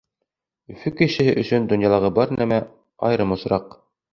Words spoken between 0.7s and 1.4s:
Өфө кешеһе